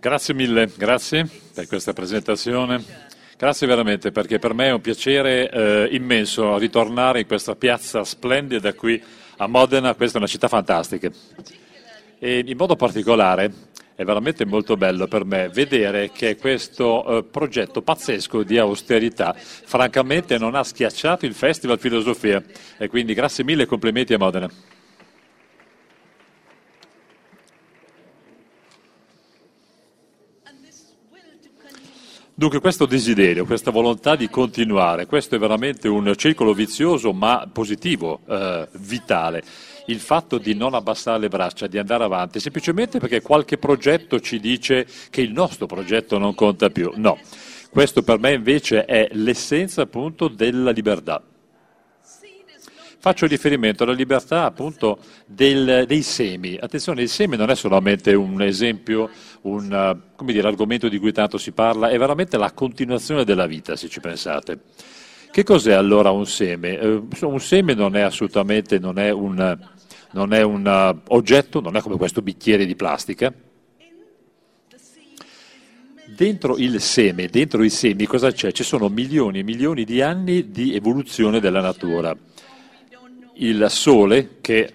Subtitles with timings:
[0.00, 2.82] Grazie mille, grazie per questa presentazione.
[3.36, 8.72] Grazie veramente perché per me è un piacere eh, immenso ritornare in questa piazza splendida
[8.74, 9.00] qui
[9.36, 11.10] a Modena, questa è una città fantastica.
[12.18, 13.52] E in modo particolare
[13.98, 20.38] è veramente molto bello per me vedere che questo eh, progetto pazzesco di austerità francamente
[20.38, 22.40] non ha schiacciato il Festival Filosofia
[22.76, 24.48] e quindi grazie mille e complimenti a Modena.
[32.34, 38.20] Dunque questo desiderio, questa volontà di continuare, questo è veramente un circolo vizioso ma positivo,
[38.28, 39.42] eh, vitale.
[39.88, 44.38] Il fatto di non abbassare le braccia, di andare avanti, semplicemente perché qualche progetto ci
[44.38, 46.92] dice che il nostro progetto non conta più.
[46.96, 47.18] No,
[47.70, 51.22] questo per me invece è l'essenza appunto della libertà.
[53.00, 56.58] Faccio riferimento alla libertà appunto del, dei semi.
[56.60, 59.08] Attenzione, il seme non è solamente un esempio,
[59.42, 63.88] un dire, argomento di cui tanto si parla, è veramente la continuazione della vita, se
[63.88, 64.60] ci pensate.
[65.30, 66.78] Che cos'è allora un seme?
[66.78, 69.56] Eh, un seme non è assolutamente non è un,
[70.12, 73.32] non è un uh, oggetto, non è come questo bicchiere di plastica.
[76.06, 78.50] Dentro il seme, dentro i semi cosa c'è?
[78.50, 82.16] Ci sono milioni e milioni di anni di evoluzione della natura
[83.38, 84.72] il sole che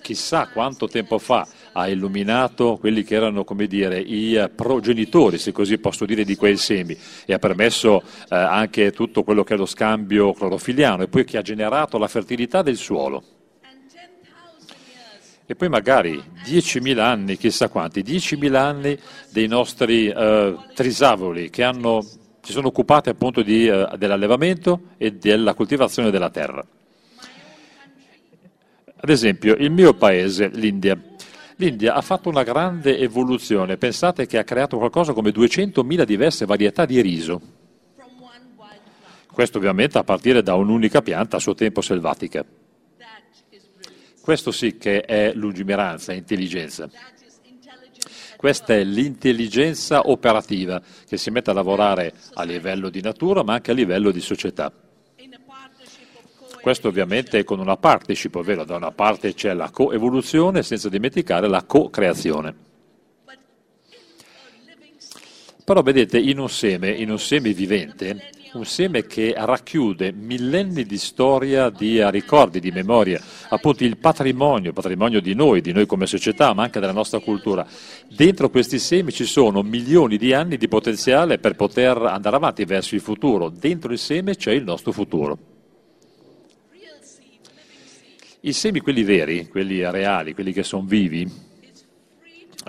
[0.00, 6.04] chissà quanto tempo fa ha illuminato quelli che erano dire, i progenitori, se così posso
[6.06, 10.32] dire, di quei semi e ha permesso eh, anche tutto quello che è lo scambio
[10.32, 13.37] clorofiliano e poi che ha generato la fertilità del suolo.
[15.50, 18.98] E poi magari 10.000 anni, chissà quanti, 10.000 anni
[19.30, 22.02] dei nostri eh, trisavoli che hanno,
[22.42, 26.62] si sono occupati appunto di, eh, dell'allevamento e della coltivazione della terra.
[29.00, 31.00] Ad esempio, il mio paese, l'India.
[31.56, 36.84] L'India ha fatto una grande evoluzione, pensate che ha creato qualcosa come 200.000 diverse varietà
[36.84, 37.40] di riso.
[39.32, 42.44] Questo ovviamente a partire da un'unica pianta a suo tempo selvatica.
[44.28, 46.86] Questo sì che è lungimiranza, intelligenza.
[48.36, 53.70] Questa è l'intelligenza operativa che si mette a lavorare a livello di natura ma anche
[53.70, 54.70] a livello di società.
[56.60, 61.62] Questo ovviamente con una partnership, ovvero da una parte c'è la coevoluzione senza dimenticare la
[61.62, 62.67] co-creazione.
[65.68, 70.96] Però vedete, in un seme, in un seme vivente, un seme che racchiude millenni di
[70.96, 73.20] storia, di ricordi, di memoria,
[73.50, 77.66] appunto il patrimonio, patrimonio di noi, di noi come società, ma anche della nostra cultura.
[78.08, 82.94] Dentro questi semi ci sono milioni di anni di potenziale per poter andare avanti verso
[82.94, 83.50] il futuro.
[83.50, 85.38] Dentro il seme c'è il nostro futuro.
[88.40, 91.47] I semi, quelli veri, quelli reali, quelli che sono vivi,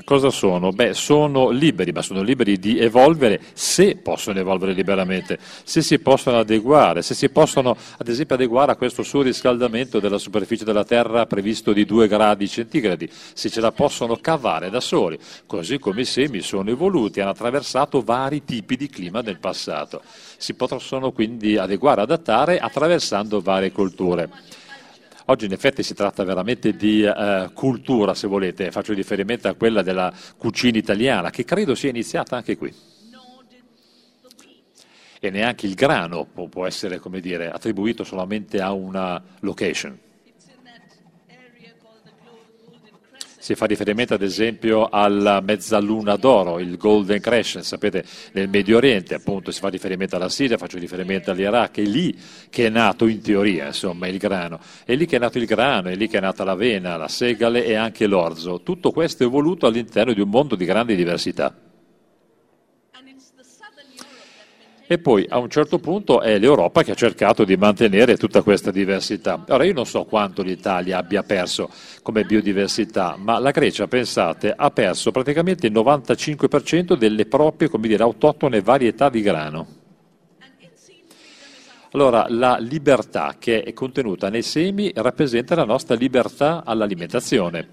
[0.04, 0.72] cosa sono?
[0.72, 6.40] Beh, sono liberi, ma sono liberi di evolvere se possono evolvere liberamente, se si possono
[6.40, 11.74] adeguare, se si possono ad esempio adeguare a questo surriscaldamento della superficie della Terra previsto
[11.74, 16.42] di 2 gradi centigradi, se ce la possono cavare da soli, così come i semi
[16.42, 20.02] sono evoluti, hanno attraversato vari tipi di clima nel passato.
[20.38, 24.30] Si possono quindi adeguare, adattare attraversando varie culture.
[25.30, 29.84] Oggi in effetti si tratta veramente di eh, cultura, se volete, faccio riferimento a quella
[29.84, 32.74] della cucina italiana, che credo sia iniziata anche qui.
[35.20, 39.96] E neanche il grano può, essere, dire, attribuito solamente a una location.
[43.50, 49.16] Si fa riferimento ad esempio alla mezzaluna d'oro, il Golden Crescent, sapete, nel Medio Oriente,
[49.16, 52.16] appunto si fa riferimento alla Siria, faccio riferimento all'Iraq, è lì
[52.52, 54.60] che è nato in teoria, insomma, il grano.
[54.86, 57.66] È lì che è nato il grano, è lì che è nata l'avena, la segale
[57.66, 58.62] e anche l'orzo.
[58.62, 61.69] Tutto questo è evoluto all'interno di un mondo di grande diversità.
[64.92, 68.72] E poi a un certo punto è l'Europa che ha cercato di mantenere tutta questa
[68.72, 69.46] diversità.
[69.50, 71.70] Ora io non so quanto l'Italia abbia perso
[72.02, 78.02] come biodiversità, ma la Grecia, pensate, ha perso praticamente il 95% delle proprie, come dire,
[78.02, 79.68] autoctone varietà di grano.
[81.92, 87.68] Allora, la libertà che è contenuta nei semi rappresenta la nostra libertà all'alimentazione.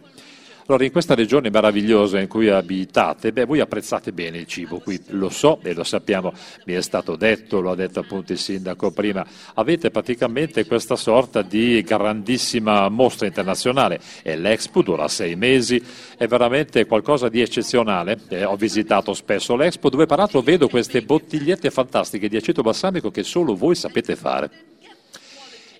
[0.68, 5.00] Allora, in questa regione meravigliosa in cui abitate, beh, voi apprezzate bene il cibo, qui
[5.10, 6.32] lo so e lo sappiamo,
[6.64, 9.24] mi è stato detto, lo ha detto appunto il sindaco prima,
[9.54, 15.80] avete praticamente questa sorta di grandissima mostra internazionale e l'Expo dura sei mesi,
[16.16, 21.70] è veramente qualcosa di eccezionale, eh, ho visitato spesso l'Expo dove peraltro vedo queste bottigliette
[21.70, 24.50] fantastiche di aceto balsamico che solo voi sapete fare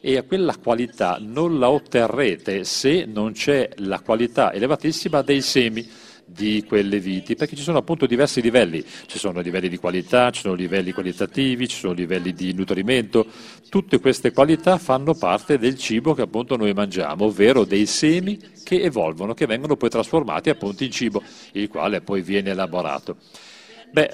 [0.07, 5.85] e quella qualità non la otterrete se non c'è la qualità elevatissima dei semi
[6.25, 10.43] di quelle viti, perché ci sono appunto diversi livelli, ci sono livelli di qualità, ci
[10.43, 13.27] sono livelli qualitativi, ci sono livelli di nutrimento,
[13.69, 18.83] tutte queste qualità fanno parte del cibo che appunto noi mangiamo, ovvero dei semi che
[18.83, 21.21] evolvono, che vengono poi trasformati appunto in cibo,
[21.53, 23.17] il quale poi viene elaborato.
[23.91, 24.11] Beh,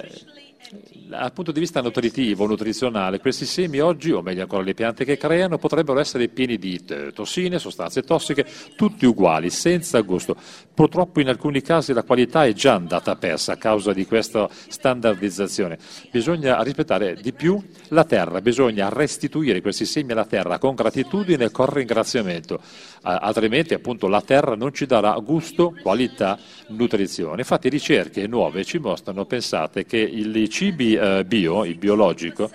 [1.07, 5.19] dal punto di vista nutritivo, nutrizionale, questi semi oggi, o meglio ancora le piante che
[5.19, 6.83] creano, potrebbero essere pieni di
[7.13, 10.35] tossine, sostanze tossiche, tutti uguali, senza gusto.
[10.73, 15.77] Purtroppo in alcuni casi la qualità è già andata persa a causa di questa standardizzazione.
[16.11, 21.51] Bisogna rispettare di più la terra, bisogna restituire questi semi alla terra con gratitudine e
[21.51, 22.61] con ringraziamento,
[23.03, 26.39] altrimenti appunto la terra non ci darà gusto, qualità,
[26.69, 27.41] nutrizione.
[27.41, 30.31] Infatti ricerche nuove ci mostrano, pensate, che i
[30.63, 32.49] cibi eh, bio, il biologico,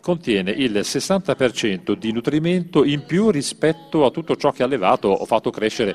[0.00, 5.26] contiene il 60% di nutrimento in più rispetto a tutto ciò che ha allevato o
[5.26, 5.94] fatto crescere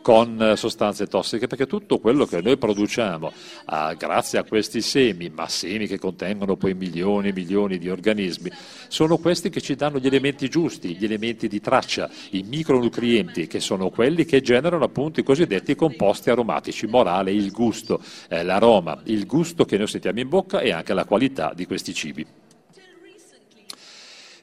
[0.00, 3.32] con eh, sostanze tossiche, perché tutto quello che noi produciamo
[3.66, 8.50] ah, grazie a questi semi, ma semi che contengono poi milioni e milioni di organismi,
[8.88, 13.60] sono questi che ci danno gli elementi giusti, gli elementi di traccia, i micronutrienti, che
[13.60, 19.26] sono quelli che generano appunto i cosiddetti composti aromatici, morale, il gusto, eh, l'aroma, il
[19.26, 22.26] gusto che noi sentiamo in bocca e anche la qualità di questi cibi.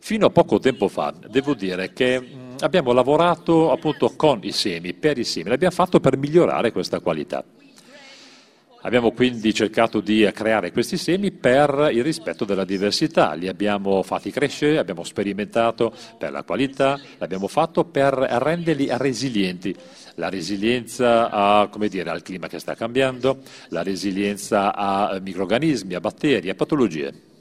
[0.05, 4.93] Fino a poco tempo fa devo dire che mm, abbiamo lavorato appunto con i semi,
[4.93, 7.43] per i semi, l'abbiamo fatto per migliorare questa qualità.
[8.81, 14.29] Abbiamo quindi cercato di creare questi semi per il rispetto della diversità, li abbiamo fatti
[14.29, 19.75] crescere, abbiamo sperimentato per la qualità, l'abbiamo fatto per renderli resilienti.
[20.17, 26.51] La resilienza a, dire, al clima che sta cambiando, la resilienza a microorganismi, a batteri,
[26.51, 27.33] a patologie.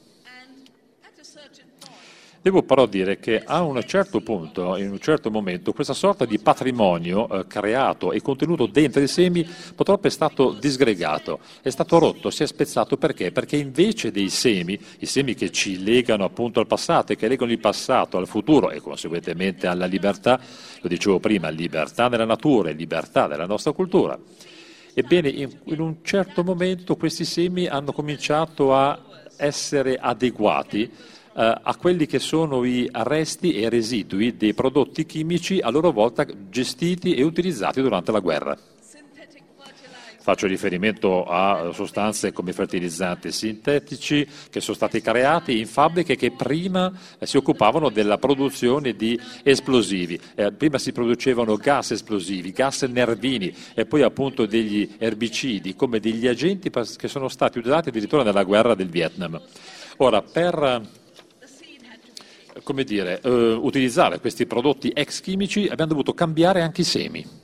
[2.45, 6.39] Devo però dire che a un certo punto, in un certo momento, questa sorta di
[6.39, 12.29] patrimonio eh, creato e contenuto dentro i semi purtroppo è stato disgregato, è stato rotto,
[12.29, 13.33] si è spezzato perché?
[13.33, 17.51] Perché invece dei semi, i semi che ci legano appunto al passato e che legano
[17.51, 20.39] il passato al futuro e conseguentemente alla libertà,
[20.83, 24.19] lo dicevo prima, libertà nella natura e libertà della nostra cultura,
[24.93, 29.01] ebbene in, in un certo momento questi semi hanno cominciato a
[29.39, 30.91] essere adeguati
[31.37, 37.15] a quelli che sono i resti e residui dei prodotti chimici a loro volta gestiti
[37.15, 38.57] e utilizzati durante la guerra.
[40.25, 46.91] Faccio riferimento a sostanze come fertilizzanti sintetici che sono stati creati in fabbriche che prima
[47.19, 50.19] eh, si occupavano della produzione di esplosivi.
[50.35, 56.27] Eh, prima si producevano gas esplosivi, gas nervini e poi appunto degli erbicidi come degli
[56.27, 59.39] agenti che sono stati utilizzati addirittura nella guerra del Vietnam.
[59.99, 61.03] Ora, per
[62.63, 67.43] come dire, eh, utilizzare questi prodotti ex chimici abbiamo dovuto cambiare anche i semi.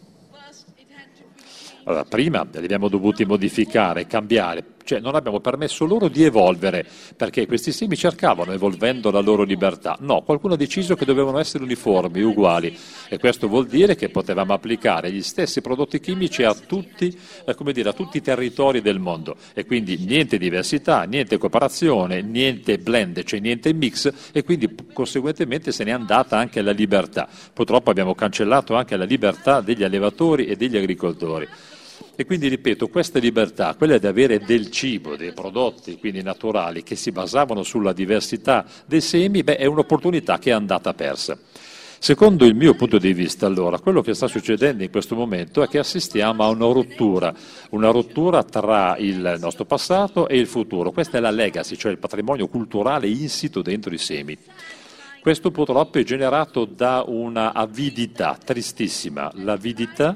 [1.84, 6.86] Allora, prima li abbiamo dovuti modificare, cambiare, cioè non abbiamo permesso loro di evolvere,
[7.16, 9.96] perché questi semi cercavano, evolvendo la loro libertà.
[10.00, 12.76] No, qualcuno ha deciso che dovevano essere uniformi, uguali,
[13.08, 17.88] e questo vuol dire che potevamo applicare gli stessi prodotti chimici a tutti, eh, dire,
[17.88, 23.40] a tutti i territori del mondo, e quindi niente diversità, niente cooperazione, niente blend, cioè
[23.40, 27.28] niente mix, e quindi conseguentemente se n'è andata anche la libertà.
[27.52, 31.48] Purtroppo abbiamo cancellato anche la libertà degli allevatori e degli agricoltori.
[32.20, 36.94] E quindi ripeto, questa libertà, quella di avere del cibo, dei prodotti quindi naturali che
[36.94, 41.38] si basavano sulla diversità dei semi, beh, è un'opportunità che è andata persa.
[41.98, 45.68] Secondo il mio punto di vista, allora, quello che sta succedendo in questo momento è
[45.68, 47.34] che assistiamo a una rottura,
[47.70, 50.90] una rottura tra il nostro passato e il futuro.
[50.90, 54.36] Questa è la legacy, cioè il patrimonio culturale insito dentro i semi.
[55.22, 60.14] Questo purtroppo è generato da una avidità tristissima, l'avidità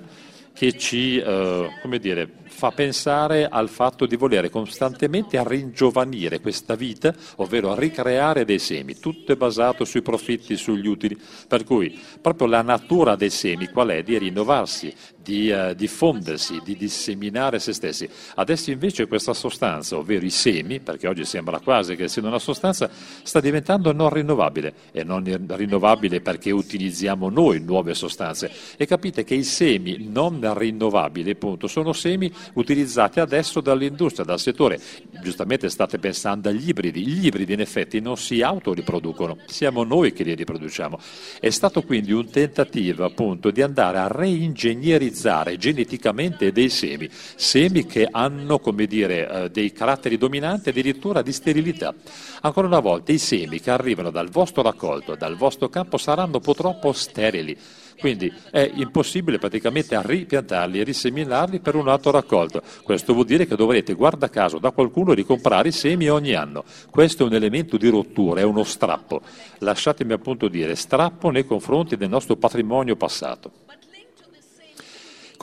[0.55, 1.69] che ci eh,
[1.99, 2.29] dire,
[2.65, 8.99] fa pensare al fatto di volere costantemente ringiovanire questa vita, ovvero a ricreare dei semi.
[8.99, 11.19] Tutto è basato sui profitti, sugli utili.
[11.47, 14.03] Per cui proprio la natura dei semi qual è?
[14.03, 14.95] Di rinnovarsi,
[15.25, 18.09] di uh, diffondersi, di disseminare se stessi.
[18.35, 22.89] Adesso invece questa sostanza, ovvero i semi, perché oggi sembra quasi che sia una sostanza,
[23.23, 28.51] sta diventando non rinnovabile e non rinnovabile perché utilizziamo noi nuove sostanze.
[28.77, 34.81] E capite che i semi non rinnovabili, appunto, sono semi utilizzati adesso dall'industria, dal settore.
[35.23, 40.25] Giustamente state pensando agli ibridi, gli ibridi in effetti non si autoriproducono, siamo noi che
[40.25, 40.99] li riproduciamo.
[41.41, 48.09] È stato quindi un tentativo appunto di andare a reingegnerizzare geneticamente dei semi, semi che
[48.11, 51.95] hanno come dire, eh, dei caratteri dominanti addirittura di sterilità.
[52.43, 56.93] Ancora una volta i semi che arrivano dal vostro raccolto, dal vostro campo saranno purtroppo
[56.93, 57.57] sterili.
[57.99, 62.63] Quindi è impossibile praticamente ripiantarli e riseminarli per un altro raccolto.
[62.83, 66.65] Questo vuol dire che dovrete, guarda caso, da qualcuno ricomprare i semi ogni anno.
[66.91, 69.21] Questo è un elemento di rottura, è uno strappo.
[69.59, 73.51] Lasciatemi appunto dire, strappo nei confronti del nostro patrimonio passato.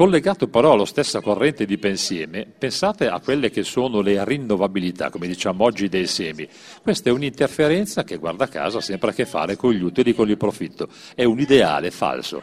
[0.01, 5.27] Collegato però alla stessa corrente di pensiero, pensate a quelle che sono le rinnovabilità, come
[5.27, 6.47] diciamo oggi, dei semi.
[6.81, 10.27] Questa è un'interferenza che, guarda caso, ha sempre a che fare con gli utili, con
[10.27, 10.87] il profitto.
[11.13, 12.41] È un ideale falso.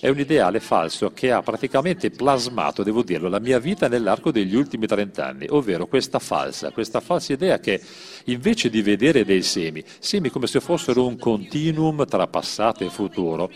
[0.00, 4.54] È un ideale falso che ha praticamente plasmato, devo dirlo, la mia vita nell'arco degli
[4.54, 7.78] ultimi 30 anni, ovvero questa falsa, questa falsa idea che
[8.24, 13.50] invece di vedere dei semi, semi come se fossero un continuum tra passato e futuro,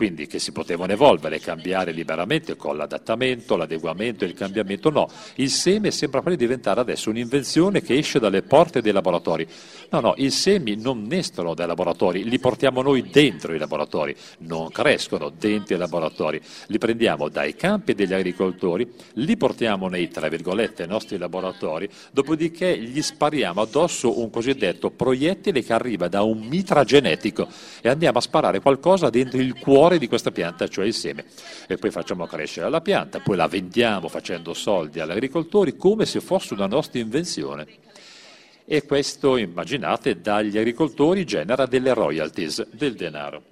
[0.00, 4.88] quindi che si potevano evolvere e cambiare liberamente con l'adattamento, l'adeguamento e il cambiamento.
[4.88, 9.46] No, il seme sembra poi diventare adesso un'invenzione che esce dalle porte dei laboratori.
[9.90, 14.70] No, no, i semi non nescono dai laboratori, li portiamo noi dentro i laboratori, non
[14.70, 20.86] crescono dentro i laboratori, li prendiamo dai campi degli agricoltori, li portiamo nei, tra virgolette,
[20.86, 27.46] nostri laboratori, dopodiché gli spariamo addosso un cosiddetto proiettile che arriva da un mitra genetico
[27.82, 31.24] e andiamo a sparare qualcosa dentro il cuore cuore di questa pianta, cioè il seme.
[31.66, 36.20] E poi facciamo crescere la pianta, poi la vendiamo facendo soldi agli agricoltori come se
[36.20, 37.66] fosse una nostra invenzione.
[38.64, 43.42] E questo, immaginate, dagli agricoltori genera delle royalties, del denaro.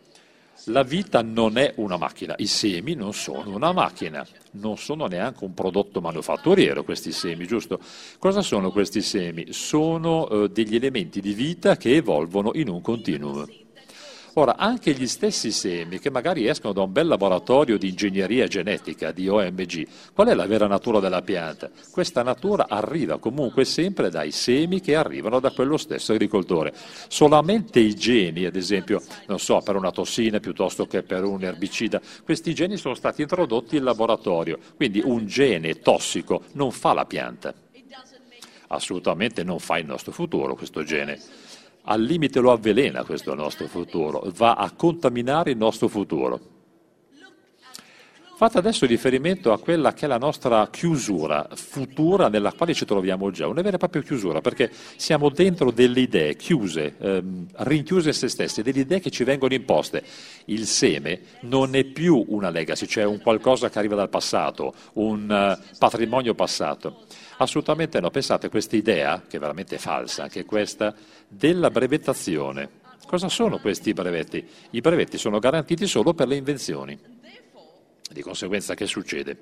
[0.66, 5.44] La vita non è una macchina, i semi non sono una macchina, non sono neanche
[5.44, 7.80] un prodotto manufatturiero questi semi, giusto?
[8.18, 9.46] Cosa sono questi semi?
[9.50, 13.46] Sono eh, degli elementi di vita che evolvono in un continuum.
[14.34, 19.10] Ora, anche gli stessi semi che magari escono da un bel laboratorio di ingegneria genetica,
[19.10, 21.70] di OMG, qual è la vera natura della pianta?
[21.90, 26.72] Questa natura arriva comunque sempre dai semi che arrivano da quello stesso agricoltore.
[27.08, 32.00] Solamente i geni, ad esempio, non so, per una tossina piuttosto che per un erbicida,
[32.24, 37.52] questi geni sono stati introdotti in laboratorio, quindi un gene tossico non fa la pianta.
[38.70, 41.18] Assolutamente non fa il nostro futuro questo gene
[41.90, 46.56] al limite lo avvelena questo nostro futuro, va a contaminare il nostro futuro.
[48.38, 53.32] Fate adesso riferimento a quella che è la nostra chiusura futura nella quale ci troviamo
[53.32, 58.14] già, una vera e propria chiusura, perché siamo dentro delle idee chiuse, ehm, rinchiuse in
[58.14, 60.04] se stesse, delle idee che ci vengono imposte.
[60.44, 65.58] Il seme non è più una legacy, cioè un qualcosa che arriva dal passato, un
[65.58, 67.06] uh, patrimonio passato.
[67.40, 70.94] Assolutamente no, pensate, questa idea, che è veramente falsa, anche questa,
[71.28, 72.68] della brevettazione.
[73.06, 74.46] Cosa sono questi brevetti?
[74.70, 76.98] I brevetti sono garantiti solo per le invenzioni.
[78.10, 79.36] Di conseguenza che succede?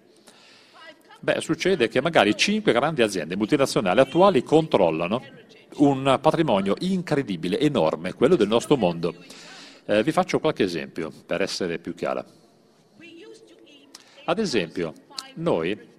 [1.20, 5.22] Beh, succede che magari cinque grandi aziende multinazionali attuali controllano
[5.76, 9.14] un patrimonio incredibile, enorme, quello del nostro mondo.
[9.86, 12.24] Eh, vi faccio qualche esempio per essere più chiara.
[14.26, 14.92] Ad esempio,
[15.36, 15.94] noi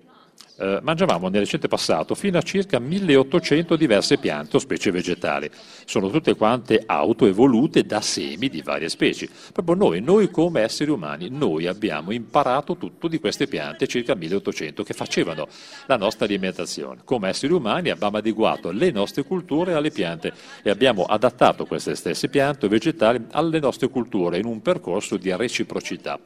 [0.58, 5.50] eh, mangiavamo nel recente passato fino a circa 1800 diverse piante o specie vegetali.
[5.86, 9.30] Sono tutte quante autoevolute da semi di varie specie.
[9.54, 14.84] Proprio noi, noi come esseri umani, noi abbiamo imparato tutto di queste piante, circa 1800,
[14.84, 15.48] che facevano
[15.86, 17.02] la nostra alimentazione.
[17.04, 20.34] Come esseri umani abbiamo adeguato le nostre culture alle piante
[20.64, 25.34] e abbiamo adattato queste stesse piante o vegetali alle nostre culture in un percorso di
[25.36, 26.20] reciprocità.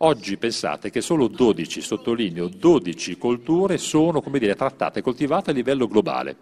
[0.00, 5.88] Oggi pensate che solo 12, sottolineo 12 colture sono dire, trattate e coltivate a livello
[5.88, 6.36] globale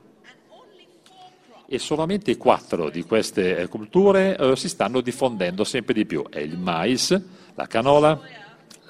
[1.67, 6.29] e solamente 4 di queste eh, culture eh, si stanno diffondendo sempre di più.
[6.29, 7.19] È il mais,
[7.55, 8.21] la canola,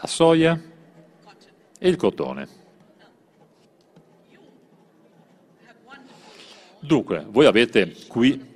[0.01, 0.61] la soia
[1.79, 2.49] e il cotone.
[6.81, 8.55] Dunque, voi avete qui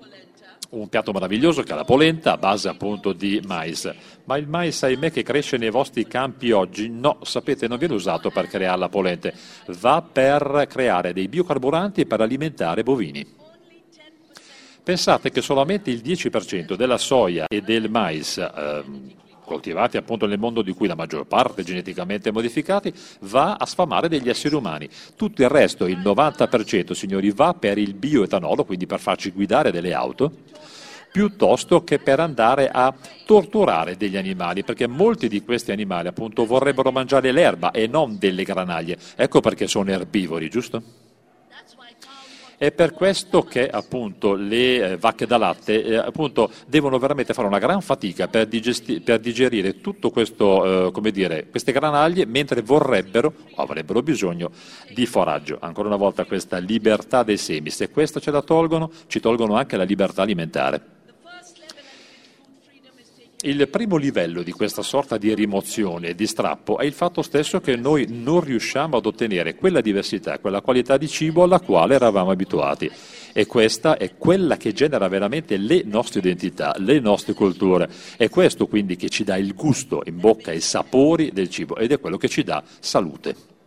[0.70, 3.92] un piatto meraviglioso che è la polenta a base appunto di mais.
[4.24, 8.30] Ma il mais, ahimè, che cresce nei vostri campi oggi, no, sapete, non viene usato
[8.30, 9.32] per creare la polenta,
[9.78, 13.38] va per creare dei biocarburanti per alimentare bovini.
[14.82, 18.82] Pensate che solamente il 10% della soia e del mais eh,
[19.50, 22.92] coltivati appunto nel mondo di cui la maggior parte geneticamente modificati,
[23.22, 24.88] va a sfamare degli esseri umani.
[25.16, 29.92] Tutto il resto, il 90%, signori, va per il bioetanolo, quindi per farci guidare delle
[29.92, 30.30] auto,
[31.10, 32.94] piuttosto che per andare a
[33.26, 38.44] torturare degli animali, perché molti di questi animali appunto vorrebbero mangiare l'erba e non delle
[38.44, 38.98] granaglie.
[39.16, 40.99] Ecco perché sono erbivori, giusto?
[42.60, 47.48] È per questo che appunto le eh, vacche da latte eh, appunto, devono veramente fare
[47.48, 53.32] una gran fatica per, digesti- per digerire tutto questo, eh, dire, queste granaglie, mentre vorrebbero
[53.54, 54.50] o avrebbero bisogno
[54.92, 55.56] di foraggio.
[55.58, 59.78] Ancora una volta questa libertà dei semi, se questa ce la tolgono, ci tolgono anche
[59.78, 60.99] la libertà alimentare.
[63.42, 67.74] Il primo livello di questa sorta di rimozione di strappo è il fatto stesso che
[67.74, 72.90] noi non riusciamo ad ottenere quella diversità, quella qualità di cibo alla quale eravamo abituati.
[73.32, 77.88] E questa è quella che genera veramente le nostre identità, le nostre culture.
[78.18, 81.92] È questo quindi che ci dà il gusto in bocca, i sapori del cibo ed
[81.92, 83.59] è quello che ci dà salute.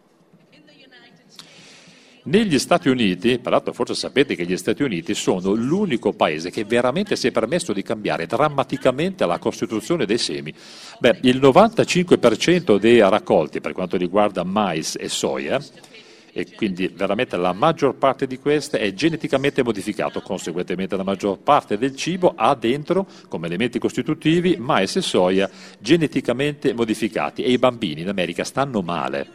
[2.25, 7.18] Negli Stati Uniti, peraltro forse sapete che gli Stati Uniti sono l'unico paese che veramente
[7.18, 10.53] si è permesso di cambiare drammaticamente la costituzione dei semi.
[11.00, 15.62] Beh, il 95% dei raccolti per quanto riguarda mais e soia,
[16.32, 21.77] e quindi veramente la maggior parte di queste è geneticamente modificato, conseguentemente la maggior parte
[21.77, 28.00] del cibo ha dentro come elementi costitutivi mais e soia geneticamente modificati e i bambini
[28.00, 29.27] in America stanno male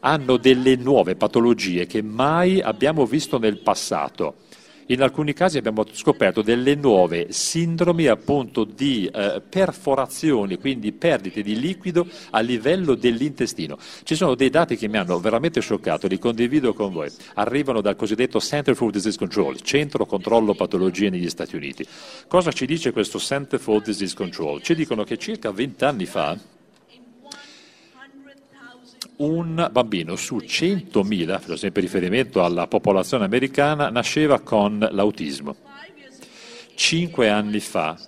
[0.00, 4.46] hanno delle nuove patologie che mai abbiamo visto nel passato.
[4.90, 11.60] In alcuni casi abbiamo scoperto delle nuove sindromi appunto di eh, perforazioni, quindi perdite di
[11.60, 13.76] liquido a livello dell'intestino.
[14.02, 17.10] Ci sono dei dati che mi hanno veramente scioccato, li condivido con voi.
[17.34, 21.86] Arrivano dal cosiddetto Center for Disease Control, Centro Controllo Patologie negli Stati Uniti.
[22.26, 24.62] Cosa ci dice questo Center for Disease Control?
[24.62, 26.56] Ci dicono che circa 20 anni fa
[29.18, 35.56] un bambino su 100.000, faccio sempre riferimento alla popolazione americana, nasceva con l'autismo.
[36.74, 37.98] Cinque anni fa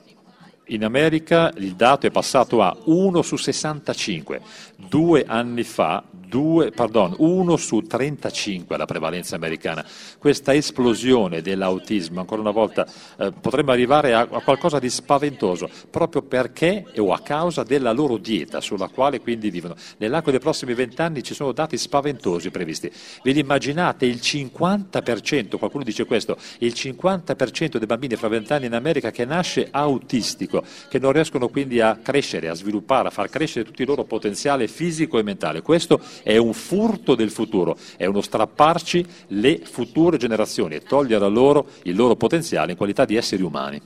[0.70, 4.40] in America il dato è passato a 1 su 65,
[4.76, 9.84] due anni fa 2, pardon, 1 su 35 la prevalenza americana.
[10.16, 12.86] Questa esplosione dell'autismo, ancora una volta,
[13.18, 18.16] eh, potremmo arrivare a, a, qualcosa di spaventoso, proprio perché o a causa della loro
[18.16, 19.74] dieta sulla quale quindi vivono.
[19.98, 22.90] Nell'arco dei prossimi vent'anni ci sono dati spaventosi previsti.
[23.24, 28.74] Ve li immaginate il 50%, qualcuno dice questo, il 50% dei bambini fra vent'anni in
[28.74, 33.64] America che nasce autistico, che non riescono quindi a crescere, a sviluppare, a far crescere
[33.64, 35.62] tutto il loro potenziale fisico e mentale.
[35.62, 41.28] Questo è un furto del futuro, è uno strapparci le future generazioni e togliere a
[41.28, 43.80] loro il loro potenziale in qualità di esseri umani.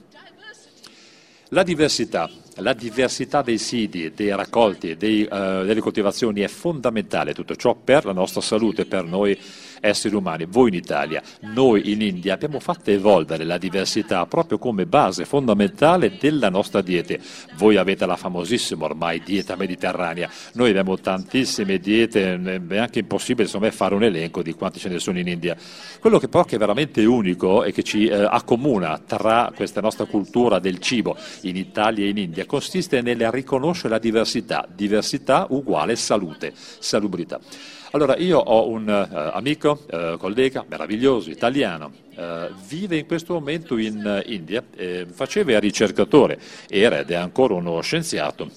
[1.49, 7.55] La diversità, la diversità dei siti, dei raccolti, dei, uh, delle coltivazioni è fondamentale, tutto
[7.55, 9.39] ciò per la nostra salute, per noi
[9.85, 14.87] esseri umani, voi in Italia, noi in India abbiamo fatto evolvere la diversità proprio come
[14.87, 17.15] base fondamentale della nostra dieta.
[17.57, 23.71] Voi avete la famosissima ormai dieta mediterranea, noi abbiamo tantissime diete, è anche impossibile insomma,
[23.71, 25.55] fare un elenco di quanti ce ne sono in India.
[26.01, 30.59] Quello che però è veramente unico e che ci eh, accomuna tra questa nostra cultura
[30.59, 36.53] del cibo in Italia e in India consiste nel riconoscere la diversità, diversità uguale salute,
[36.55, 37.39] salubrità.
[37.95, 43.77] Allora, io ho un uh, amico, uh, collega meraviglioso, italiano, uh, vive in questo momento
[43.77, 48.51] in India, eh, faceva ricercatore, era ed è ancora uno scienziato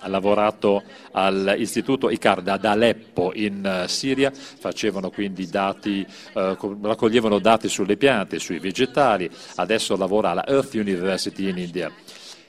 [0.00, 7.96] ha lavorato all'istituto ICARD ad Aleppo in Siria, facevano quindi dati, eh, raccoglievano dati sulle
[7.96, 11.90] piante, sui vegetali, adesso lavora alla Earth University in India.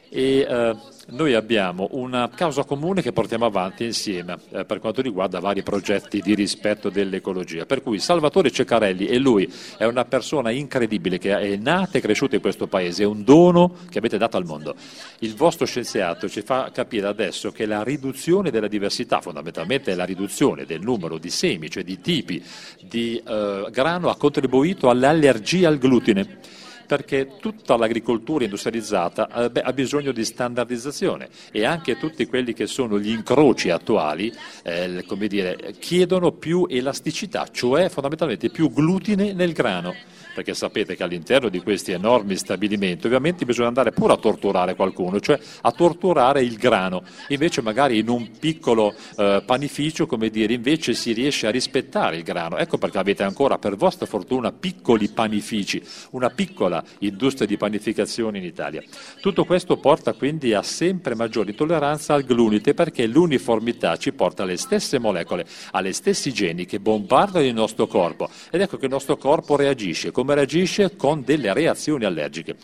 [0.10, 0.76] E, eh,
[1.08, 6.20] noi abbiamo una causa comune che portiamo avanti insieme eh, per quanto riguarda vari progetti
[6.20, 7.66] di rispetto dell'ecologia.
[7.66, 12.36] Per cui Salvatore Ceccarelli e lui è una persona incredibile che è nata e cresciuta
[12.36, 14.76] in questo paese, è un dono che avete dato al mondo.
[15.20, 20.66] Il vostro scienziato ci fa capire adesso che la riduzione della diversità, fondamentalmente la riduzione
[20.66, 22.44] del numero di semi, cioè di tipi
[22.82, 26.54] di eh, grano, ha contribuito all'allergia al glutine
[26.86, 33.00] perché tutta l'agricoltura industrializzata eh, ha bisogno di standardizzazione e anche tutti quelli che sono
[33.00, 34.32] gli incroci attuali
[34.64, 39.94] eh, dire, chiedono più elasticità, cioè fondamentalmente più glutine nel grano
[40.36, 45.22] perché sapete che all'interno di questi enormi stabilimenti ovviamente bisogna andare pure a torturare qualcuno,
[45.22, 50.94] cioè a torturare il grano, invece magari in un piccolo eh, panificio, come dire, invece
[50.94, 55.82] si riesce a rispettare il grano, ecco perché avete ancora per vostra fortuna piccoli panifici,
[56.12, 58.84] una piccola industria di panificazione in Italia.
[59.22, 64.58] Tutto questo porta quindi a sempre maggiore tolleranza al glunite perché l'uniformità ci porta alle
[64.58, 68.30] stesse molecole, alle stessi geni che bombardano il nostro corpo.
[68.52, 72.56] Ed ecco che il nostro corpo reagisce come reagisce con delle reazioni allergiche.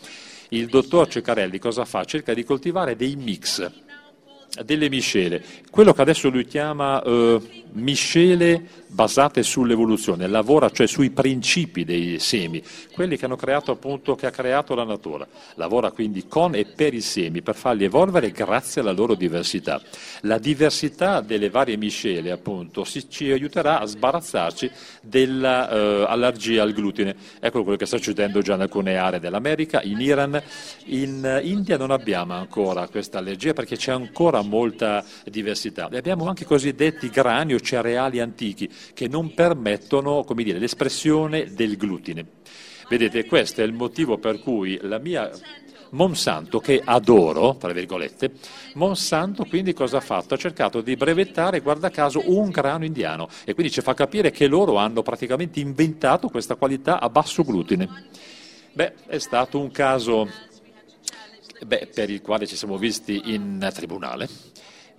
[0.48, 2.04] il dottor Ceccarelli cosa fa?
[2.04, 3.70] Cerca di coltivare dei mix
[4.64, 7.40] delle miscele, quello che adesso lui chiama eh,
[7.72, 14.30] miscele basate sull'evoluzione, lavora cioè sui principi dei semi, quelli che, creato, appunto, che ha
[14.30, 15.26] creato la natura.
[15.54, 19.80] Lavora quindi con e per i semi per farli evolvere grazie alla loro diversità.
[20.22, 27.16] La diversità delle varie miscele appunto si, ci aiuterà a sbarazzarci dell'allergia eh, al glutine.
[27.40, 30.40] Ecco quello che sta succedendo già in alcune aree dell'America, in Iran,
[30.86, 35.88] in India non abbiamo ancora questa allergia perché c'è ancora molta diversità.
[35.90, 42.26] E abbiamo anche cosiddetti grani o cereali antichi che non permettono dire, l'espressione del glutine.
[42.88, 45.30] Vedete, questo è il motivo per cui la mia
[45.92, 48.32] Monsanto, che adoro, tra virgolette,
[48.74, 50.34] Monsanto quindi cosa ha fatto?
[50.34, 54.46] Ha cercato di brevettare, guarda caso, un grano indiano e quindi ci fa capire che
[54.46, 58.06] loro hanno praticamente inventato questa qualità a basso glutine.
[58.72, 60.28] Beh, è stato un caso
[61.66, 64.51] beh, per il quale ci siamo visti in tribunale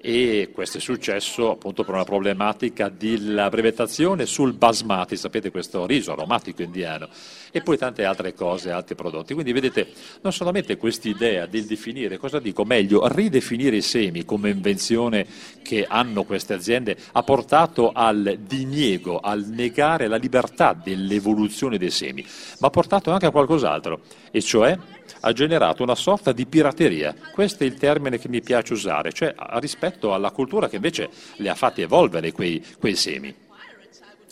[0.06, 6.12] e questo è successo appunto per una problematica della brevettazione sul basmati, sapete questo riso
[6.12, 7.08] aromatico indiano,
[7.52, 9.34] e poi tante altre cose, altri prodotti.
[9.34, 9.88] Quindi vedete,
[10.20, 15.26] non solamente questa idea di definire, cosa dico, meglio, ridefinire i semi come invenzione
[15.62, 22.26] che hanno queste aziende ha portato al diniego, al negare la libertà dell'evoluzione dei semi,
[22.60, 24.78] ma ha portato anche a qualcos'altro, e cioè
[25.26, 27.16] ha generato una sorta di pirateria.
[27.32, 31.50] Questo è il termine che mi piace usare, cioè rispetto alla cultura che invece le
[31.50, 33.34] ha fatti evolvere quei, quei semi.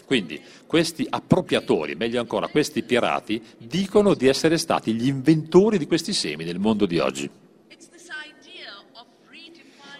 [0.05, 6.11] Quindi questi appropriatori, meglio ancora questi pirati, dicono di essere stati gli inventori di questi
[6.11, 7.29] semi nel mondo di oggi.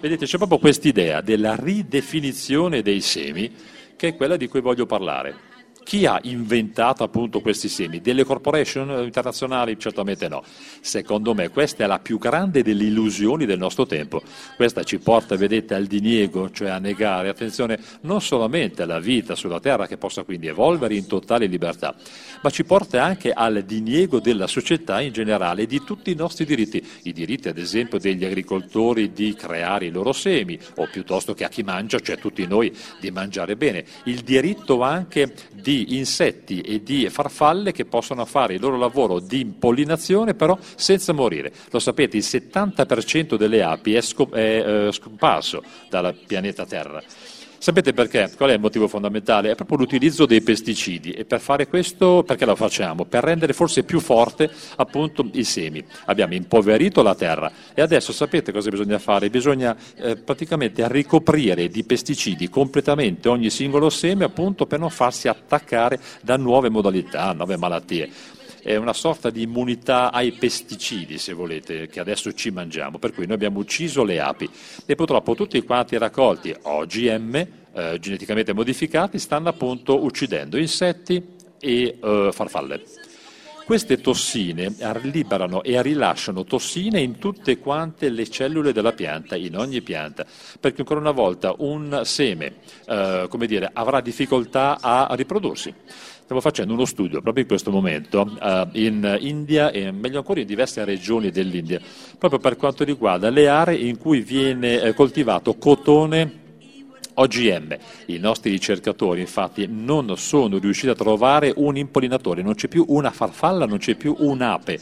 [0.02, 3.54] Vedete, c'è proprio questa idea della ridefinizione dei semi
[3.96, 5.51] che è quella di cui voglio parlare.
[5.84, 8.00] Chi ha inventato appunto questi semi?
[8.02, 9.78] Delle corporation internazionali?
[9.78, 10.44] Certamente no.
[10.80, 14.22] Secondo me questa è la più grande delle illusioni del nostro tempo.
[14.56, 19.60] Questa ci porta, vedete, al diniego, cioè a negare, attenzione, non solamente alla vita sulla
[19.60, 21.96] Terra che possa quindi evolvere in totale libertà,
[22.42, 26.82] ma ci porta anche al diniego della società in generale di tutti i nostri diritti.
[27.04, 31.50] I diritti, ad esempio, degli agricoltori di creare i loro semi, o piuttosto che a
[31.50, 33.84] chi mangia, cioè tutti noi, di mangiare bene.
[34.06, 39.20] Il diritto anche di di insetti e di farfalle che possono fare il loro lavoro
[39.20, 41.54] di impollinazione però senza morire.
[41.70, 47.02] Lo sapete, il 70% delle api è, scop- è eh, scomparso dal pianeta Terra.
[47.62, 48.32] Sapete perché?
[48.36, 49.52] Qual è il motivo fondamentale?
[49.52, 53.06] È proprio l'utilizzo dei pesticidi e per fare questo perché lo facciamo?
[53.06, 55.86] Per rendere forse più forte appunto i semi.
[56.06, 59.30] Abbiamo impoverito la terra e adesso sapete cosa bisogna fare?
[59.30, 66.00] Bisogna eh, praticamente ricoprire di pesticidi completamente ogni singolo seme appunto per non farsi attaccare
[66.24, 68.10] da nuove modalità, nuove malattie
[68.62, 73.26] è una sorta di immunità ai pesticidi, se volete, che adesso ci mangiamo, per cui
[73.26, 74.50] noi abbiamo ucciso le api
[74.86, 81.24] e purtroppo tutti quanti raccolti OGM, eh, geneticamente modificati, stanno appunto uccidendo insetti
[81.60, 82.84] e eh, farfalle.
[83.72, 89.82] Queste tossine liberano e rilasciano tossine in tutte quante le cellule della pianta, in ogni
[89.82, 90.26] pianta,
[90.60, 95.74] perché ancora una volta un seme eh, dire, avrà difficoltà a riprodursi.
[96.32, 100.46] Stiamo facendo uno studio proprio in questo momento uh, in India e meglio ancora in
[100.46, 101.82] diverse regioni dell'India,
[102.18, 106.32] proprio per quanto riguarda le aree in cui viene eh, coltivato cotone
[107.16, 107.78] OGM.
[108.06, 113.12] I nostri ricercatori infatti non sono riusciti a trovare un impollinatore, non c'è più una
[113.12, 114.80] farfalla, non c'è più un'ape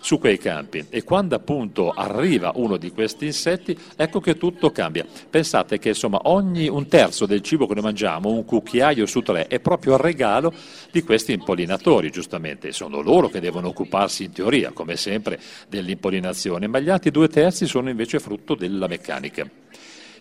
[0.00, 5.04] su quei campi e quando appunto arriva uno di questi insetti ecco che tutto cambia.
[5.28, 9.46] Pensate che insomma ogni un terzo del cibo che noi mangiamo, un cucchiaio su tre,
[9.46, 10.52] è proprio il regalo
[10.90, 12.72] di questi impollinatori, giustamente.
[12.72, 17.66] Sono loro che devono occuparsi in teoria, come sempre, dell'impollinazione, ma gli altri due terzi
[17.66, 19.48] sono invece frutto della meccanica.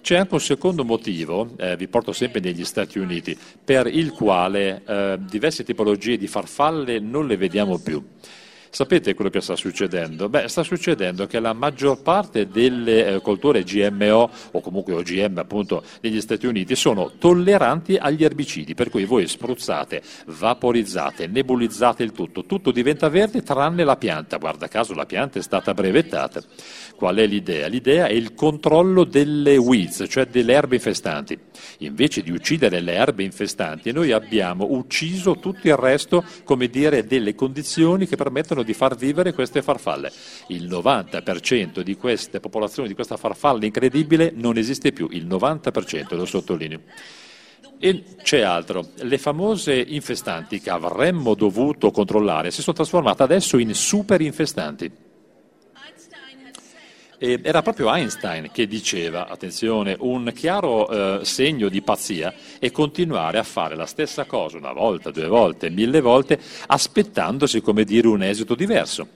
[0.02, 4.82] C'è anche un secondo motivo, eh, vi porto sempre negli Stati Uniti, per il quale
[4.86, 8.02] eh, diverse tipologie di farfalle non le vediamo più.
[8.78, 10.30] Sapete quello che sta succedendo?
[10.30, 15.82] Beh, sta succedendo che la maggior parte delle eh, colture GMO o comunque OGM appunto
[16.02, 22.44] negli Stati Uniti sono tolleranti agli erbicidi, per cui voi spruzzate, vaporizzate, nebulizzate il tutto,
[22.44, 26.40] tutto diventa verde tranne la pianta, guarda caso la pianta è stata brevettata.
[26.96, 27.66] Qual è l'idea?
[27.66, 31.36] L'idea è il controllo delle weeds, cioè delle erbe infestanti.
[31.80, 37.34] Invece di uccidere le erbe infestanti, noi abbiamo ucciso tutto il resto, come dire, delle
[37.34, 40.12] condizioni che permettono di far vivere queste farfalle.
[40.48, 46.26] Il 90% di queste popolazioni, di questa farfalla incredibile, non esiste più, il 90%, lo
[46.26, 46.82] sottolineo.
[47.80, 53.74] E c'è altro, le famose infestanti che avremmo dovuto controllare si sono trasformate adesso in
[53.74, 55.07] super infestanti.
[57.20, 63.40] E era proprio Einstein che diceva, attenzione, un chiaro eh, segno di pazzia è continuare
[63.40, 68.22] a fare la stessa cosa una volta, due volte, mille volte, aspettandosi, come dire, un
[68.22, 69.08] esito diverso.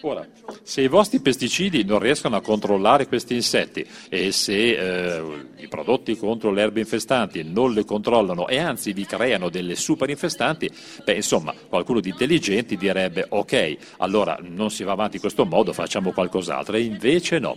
[0.00, 0.26] Ora,
[0.62, 5.22] se i vostri pesticidi non riescono a controllare questi insetti e se eh,
[5.56, 10.10] i prodotti contro le erbe infestanti non le controllano e anzi vi creano delle super
[10.10, 10.70] infestanti,
[11.04, 15.72] beh insomma qualcuno di intelligenti direbbe ok, allora non si va avanti in questo modo,
[15.72, 17.56] facciamo qualcos'altro e invece no.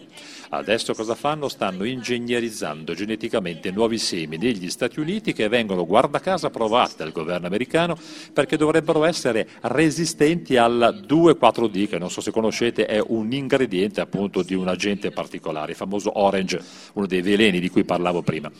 [0.51, 1.47] Adesso cosa fanno?
[1.47, 7.45] Stanno ingegnerizzando geneticamente nuovi semi negli Stati Uniti che vengono guarda caso provati dal governo
[7.45, 7.95] americano
[8.33, 14.41] perché dovrebbero essere resistenti al 2,4-D che non so se conoscete è un ingrediente appunto
[14.41, 16.61] di un agente particolare, il famoso orange,
[16.93, 18.51] uno dei veleni di cui parlavo prima.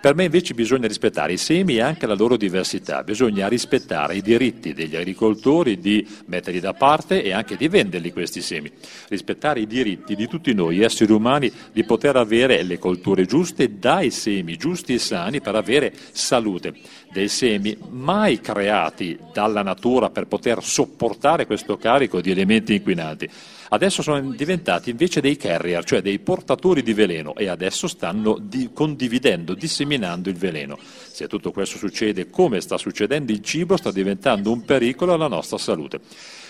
[0.00, 4.22] Per me invece bisogna rispettare i semi e anche la loro diversità, bisogna rispettare i
[4.22, 8.72] diritti degli agricoltori di metterli da parte e anche di venderli questi semi,
[9.08, 14.10] rispettare i diritti di tutti noi esseri umani di poter avere le colture giuste dai
[14.10, 16.72] semi giusti e sani per avere salute,
[17.12, 23.28] dei semi mai creati dalla natura per poter sopportare questo carico di elementi inquinanti
[23.70, 28.70] adesso sono diventati invece dei carrier, cioè dei portatori di veleno e adesso stanno di,
[28.72, 30.78] condividendo, disseminando il veleno.
[30.80, 35.58] Se tutto questo succede come sta succedendo, il cibo sta diventando un pericolo alla nostra
[35.58, 36.00] salute.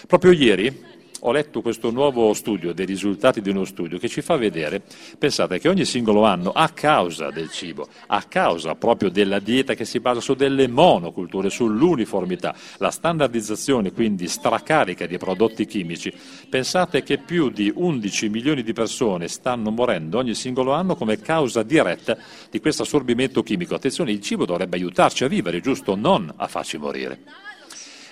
[0.07, 4.37] Proprio ieri ho letto questo nuovo studio, dei risultati di uno studio che ci fa
[4.37, 4.83] vedere,
[5.19, 9.85] pensate che ogni singolo anno, a causa del cibo, a causa proprio della dieta che
[9.85, 16.13] si basa su delle monoculture, sull'uniformità, la standardizzazione quindi stracarica di prodotti chimici,
[16.49, 21.63] pensate che più di 11 milioni di persone stanno morendo ogni singolo anno come causa
[21.63, 22.17] diretta
[22.51, 23.75] di questo assorbimento chimico.
[23.75, 25.95] Attenzione, il cibo dovrebbe aiutarci a vivere, giusto?
[25.95, 27.50] Non a farci morire.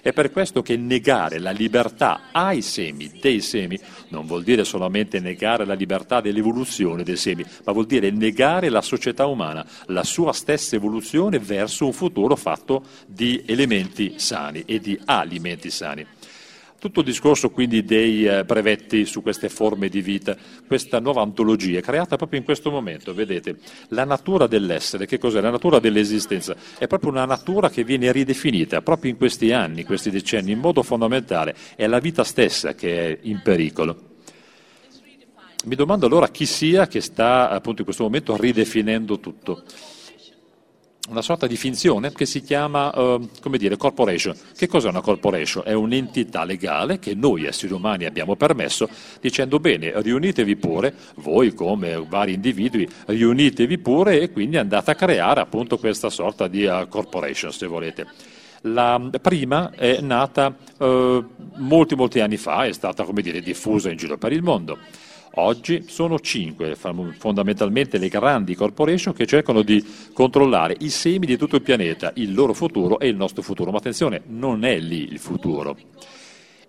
[0.01, 5.21] È per questo che negare la libertà ai semi, dei semi, non vuol dire solamente
[5.21, 10.33] negare la libertà dell'evoluzione dei semi, ma vuol dire negare la società umana, la sua
[10.33, 16.07] stessa evoluzione verso un futuro fatto di elementi sani e di alimenti sani.
[16.79, 21.81] Tutto il discorso quindi dei eh, brevetti su queste forme di vita, questa nuova antologia
[21.81, 23.57] creata proprio in questo momento, vedete,
[23.88, 25.41] la natura dell'essere, che cos'è?
[25.41, 30.11] La natura dell'esistenza, è proprio una natura che viene ridefinita proprio in questi anni, questi
[30.11, 34.07] decenni, in modo fondamentale, è la vita stessa che è in pericolo.
[35.64, 39.64] Mi domando allora chi sia che sta appunto in questo momento ridefinendo tutto
[41.09, 44.35] una sorta di finzione che si chiama, uh, come dire, corporation.
[44.57, 45.62] Che cos'è una corporation?
[45.64, 48.88] È un'entità legale che noi esseri umani abbiamo permesso
[49.21, 55.40] dicendo bene, riunitevi pure, voi come vari individui, riunitevi pure e quindi andate a creare
[55.40, 58.07] appunto questa sorta di uh, corporation, se volete.
[58.62, 61.25] La prima è nata uh,
[61.57, 64.79] molti, molti anni fa, è stata, come dire, diffusa in giro per il mondo.
[65.40, 71.55] Oggi sono cinque, fondamentalmente le grandi corporation che cercano di controllare i semi di tutto
[71.55, 73.70] il pianeta, il loro futuro e il nostro futuro.
[73.70, 75.77] Ma attenzione, non è lì il futuro.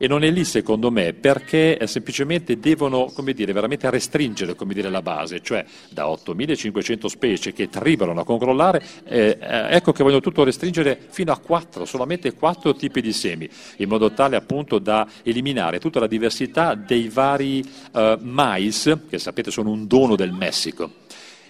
[0.01, 5.01] E non è lì, secondo me, perché eh, semplicemente devono, dire, veramente restringere, dire, la
[5.01, 10.45] base, cioè da 8.500 specie che tribolano a controllare, eh, eh, ecco che vogliono tutto
[10.45, 15.79] restringere fino a 4, solamente 4 tipi di semi, in modo tale appunto da eliminare
[15.79, 17.61] tutta la diversità dei vari
[17.93, 21.07] eh, mais, che sapete sono un dono del Messico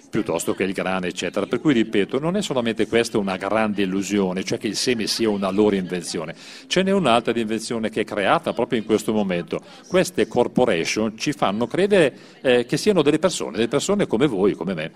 [0.10, 1.46] piuttosto che il grano, eccetera.
[1.46, 5.30] Per cui, ripeto, non è solamente questa una grande illusione, cioè che il seme sia
[5.30, 6.36] una loro invenzione,
[6.68, 9.62] ce n'è un'altra di invenzione che è creata proprio in questo momento.
[9.88, 14.74] Queste corporation ci fanno credere eh, che siano delle persone, delle persone come voi, come
[14.74, 14.92] me.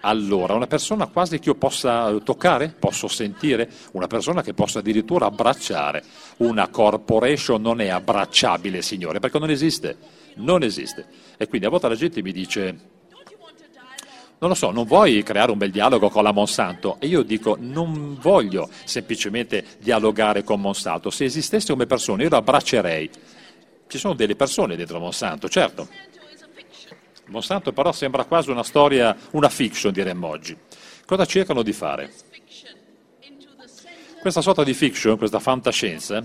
[0.00, 5.26] Allora, una persona quasi che io possa toccare, posso sentire, una persona che possa addirittura
[5.26, 6.04] abbracciare.
[6.38, 9.96] Una corporation non è abbracciabile, signore, perché non esiste,
[10.36, 11.06] non esiste.
[11.36, 12.78] E quindi a volte la gente mi dice,
[14.38, 16.96] non lo so, non vuoi creare un bel dialogo con la Monsanto?
[17.00, 21.08] E io dico, non voglio semplicemente dialogare con Monsanto.
[21.08, 23.10] Se esistesse come persona, io lo abbraccerei.
[23.86, 25.88] Ci sono delle persone dentro Monsanto, certo.
[27.28, 30.56] Monsanto però sembra quasi una storia, una fiction diremmo oggi.
[31.06, 32.12] Cosa cercano di fare?
[34.20, 36.22] Questa sorta di fiction, questa fantascienza,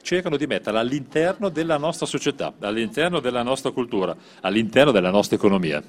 [0.00, 5.82] cercano di metterla all'interno della nostra società, all'interno della nostra cultura, all'interno della nostra economia.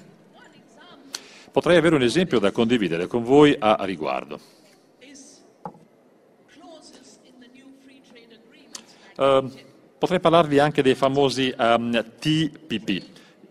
[1.52, 4.40] Potrei avere un esempio da condividere con voi a riguardo.
[9.18, 9.52] Uh,
[9.98, 13.04] potrei parlarvi anche dei famosi um, ehm, TPP,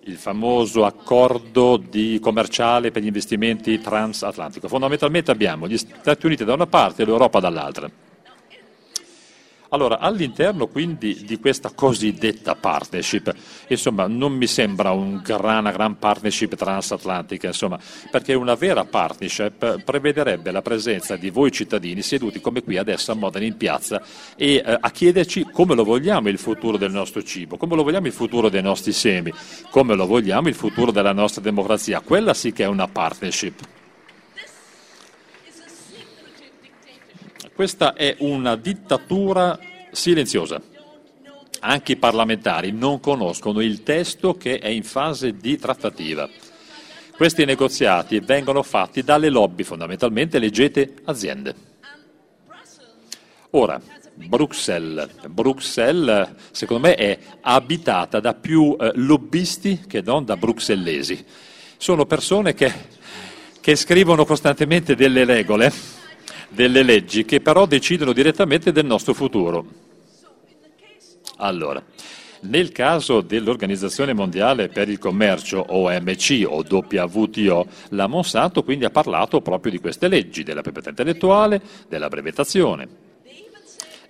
[0.05, 1.81] il famoso accordo
[2.21, 4.67] commerciale per gli investimenti transatlantico.
[4.67, 7.89] Fondamentalmente abbiamo gli Stati Uniti da una parte e l'Europa dall'altra.
[9.73, 13.33] Allora, all'interno quindi di questa cosiddetta partnership,
[13.69, 17.79] insomma, non mi sembra un gran, una gran partnership transatlantica, insomma,
[18.11, 23.15] perché una vera partnership prevederebbe la presenza di voi cittadini seduti come qui adesso a
[23.15, 24.03] Modena in piazza
[24.35, 28.09] e eh, a chiederci come lo vogliamo il futuro del nostro cibo, come lo vogliamo
[28.09, 29.33] il futuro dei nostri semi,
[29.71, 32.01] come lo vogliamo il futuro della nostra democrazia.
[32.01, 33.80] Quella sì che è una partnership.
[37.61, 39.59] Questa è una dittatura
[39.91, 40.63] silenziosa.
[41.61, 46.27] Anche i parlamentari non conoscono il testo che è in fase di trattativa.
[47.15, 51.55] Questi negoziati vengono fatti dalle lobby, fondamentalmente leggete aziende.
[53.51, 53.79] Ora,
[54.15, 55.11] Bruxelles.
[55.29, 61.23] Bruxelles, secondo me, è abitata da più eh, lobbisti che non da bruxellesi.
[61.77, 62.73] Sono persone che,
[63.61, 65.99] che scrivono costantemente delle regole
[66.51, 69.65] delle leggi che però decidono direttamente del nostro futuro.
[71.37, 71.83] Allora,
[72.43, 79.41] nel caso dell'Organizzazione Mondiale per il Commercio, OMC o WTO, la Monsanto quindi ha parlato
[79.41, 83.09] proprio di queste leggi, della proprietà intellettuale, della brevettazione.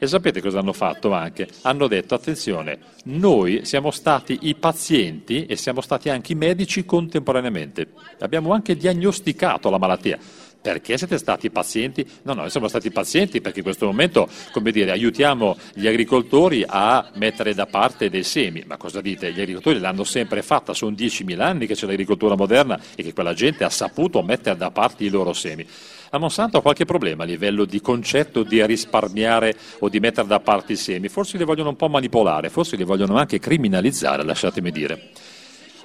[0.02, 1.46] E sapete cosa hanno fatto anche?
[1.62, 7.88] Hanno detto, attenzione, noi siamo stati i pazienti e siamo stati anche i medici contemporaneamente.
[8.20, 10.18] Abbiamo anche diagnosticato la malattia.
[10.62, 12.06] Perché siete stati pazienti?
[12.22, 16.62] No, no, noi siamo stati pazienti perché in questo momento, come dire, aiutiamo gli agricoltori
[16.66, 18.62] a mettere da parte dei semi.
[18.66, 19.32] Ma cosa dite?
[19.32, 23.32] Gli agricoltori l'hanno sempre fatta, sono 10.000 anni che c'è l'agricoltura moderna e che quella
[23.32, 25.66] gente ha saputo mettere da parte i loro semi.
[26.10, 30.40] La Monsanto ha qualche problema a livello di concetto di risparmiare o di mettere da
[30.40, 34.70] parte i semi, forse li vogliono un po' manipolare, forse li vogliono anche criminalizzare, lasciatemi
[34.70, 35.10] dire.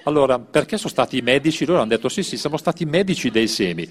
[0.06, 1.66] Allora, perché sono stati i medici?
[1.66, 3.90] Loro hanno detto sì, sì, siamo stati medici dei semi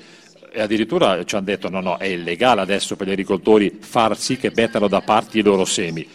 [0.55, 4.37] e addirittura ci hanno detto no, no, è illegale adesso per gli agricoltori far sì
[4.37, 6.07] che mettano da parte i loro semi.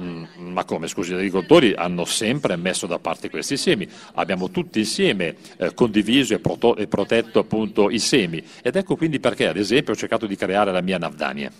[0.00, 4.78] Mm, ma come, scusi, gli agricoltori hanno sempre messo da parte questi semi, abbiamo tutti
[4.78, 9.58] insieme eh, condiviso e, proto- e, protetto appunto i semi ed ecco quindi perché ad
[9.58, 11.52] esempio ho cercato di creare la mia Navdania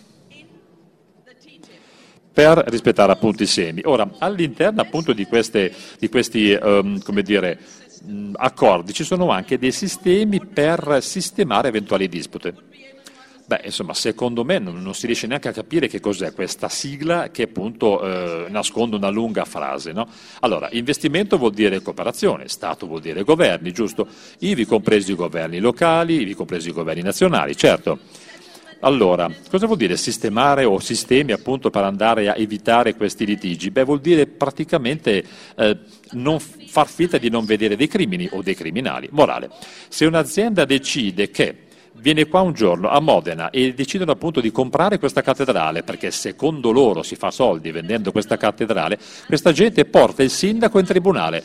[2.32, 3.82] per rispettare appunto i semi.
[3.84, 7.58] Ora, all'interno appunto di, queste, di questi, um, dire,
[8.34, 12.54] accordi ci sono anche dei sistemi per sistemare eventuali dispute.
[13.44, 17.30] Beh, insomma, secondo me non, non, si riesce neanche a capire che cos'è questa sigla
[17.30, 19.92] che appunto eh, nasconde una lunga frase.
[19.92, 20.08] No?
[20.40, 24.06] Allora, investimento vuol dire cooperazione, Stato vuol dire governi, giusto?
[24.38, 27.98] Ivi compresi i governi locali, ivi compresi i governi nazionali, certo.
[28.84, 33.70] Allora, cosa vuol dire sistemare o sistemi appunto per andare a evitare questi litigi?
[33.70, 35.24] Beh, vuol dire praticamente
[35.56, 35.78] eh,
[36.12, 36.40] non
[36.72, 39.06] far finta di non vedere dei crimini o dei criminali.
[39.10, 39.50] Morale,
[39.88, 44.98] se un'azienda decide che viene qua un giorno a Modena e decidono appunto di comprare
[44.98, 50.30] questa cattedrale perché secondo loro si fa soldi vendendo questa cattedrale, questa gente porta il
[50.30, 51.44] sindaco in tribunale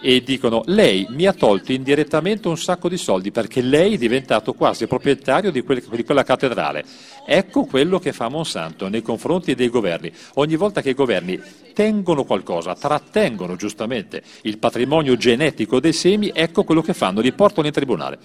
[0.00, 4.52] e dicono lei mi ha tolto indirettamente un sacco di soldi perché lei è diventato
[4.52, 6.84] quasi proprietario di, quel, di, quella cattedrale.
[7.26, 10.12] Ecco quello che fa Monsanto nei confronti dei governi.
[10.34, 11.40] Ogni volta che i governi
[11.72, 17.66] tengono qualcosa, trattengono giustamente il patrimonio genetico dei semi, ecco quello che fanno, li portano
[17.66, 18.18] in tribunale.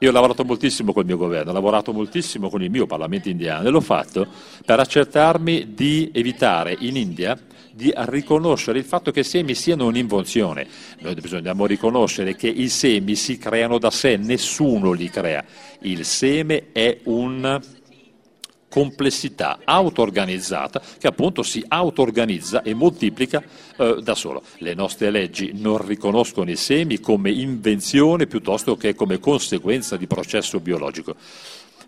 [0.00, 3.68] Io ho lavorato moltissimo col mio governo, ho lavorato moltissimo con il mio Parlamento indiano
[3.68, 4.26] e l'ho fatto
[4.64, 7.38] per accertarmi di evitare in India
[7.78, 10.66] di riconoscere il fatto che i semi siano un'invenzione.
[10.98, 15.44] Noi bisogniamo riconoscere che i semi si creano da sé, nessuno li crea.
[15.82, 17.62] Il seme è una
[18.68, 23.42] complessità auto-organizzata che appunto si auto-organizza e moltiplica
[23.76, 24.42] eh, da solo.
[24.56, 30.58] Le nostre leggi non riconoscono i semi come invenzione piuttosto che come conseguenza di processo
[30.58, 31.14] biologico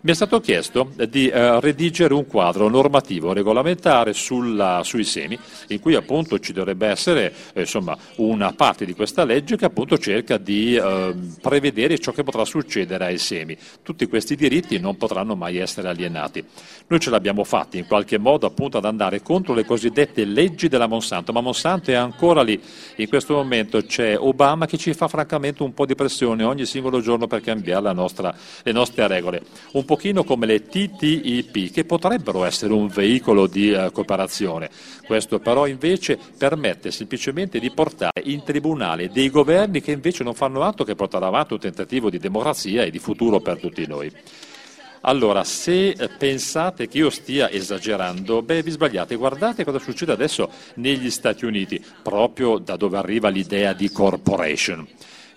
[0.03, 5.37] mi è stato chiesto di eh, redigere un quadro normativo regolamentare sulla, sui semi,
[5.67, 9.99] in cui appunto ci dovrebbe essere eh, insomma, una parte di questa legge che appunto
[9.99, 13.55] cerca di eh, prevedere ciò che potrà succedere ai semi.
[13.83, 16.43] Tutti questi diritti non potranno mai essere alienati.
[16.87, 20.87] Noi ce l'abbiamo fatti in qualche modo appunto ad andare contro le cosiddette leggi della
[20.87, 22.59] Monsanto, ma Monsanto è ancora lì.
[22.95, 27.01] In questo momento c'è Obama che ci fa francamente un po' di pressione ogni singolo
[27.01, 28.33] giorno per cambiare nostra,
[28.63, 29.43] le nostre regole.
[29.73, 34.69] Un pochino come le TTIP, che potrebbero essere un veicolo di uh, cooperazione.
[35.05, 40.61] Questo però invece permette semplicemente di portare in tribunale dei governi che invece non fanno
[40.61, 44.09] altro che portare avanti un tentativo di democrazia e di futuro per tutti noi.
[45.01, 49.15] Allora, se eh, pensate che io stia esagerando, beh, vi sbagliate.
[49.15, 54.87] Guardate cosa succede adesso negli Stati Uniti, proprio da dove arriva l'idea di corporation.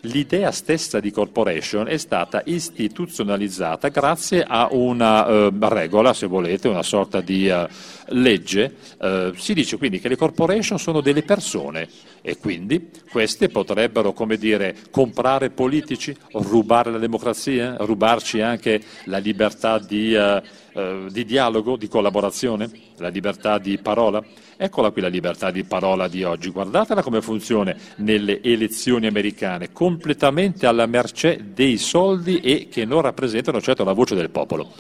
[0.05, 6.83] L'idea stessa di corporation è stata istituzionalizzata grazie a una eh, regola, se volete, una
[6.83, 7.69] sorta di eh,
[8.09, 8.75] legge.
[9.01, 11.89] Eh, si dice quindi che le corporation sono delle persone
[12.23, 19.79] e quindi queste potrebbero, come dire, comprare politici, rubare la democrazia, rubarci anche la libertà
[19.79, 20.43] di, eh,
[20.75, 24.23] eh, di dialogo, di collaborazione, la libertà di parola.
[24.57, 30.67] Eccola qui la libertà di parola di oggi, guardatela come funziona nelle elezioni americane, completamente
[30.67, 34.73] alla mercé dei soldi e che non rappresentano certo la voce del popolo.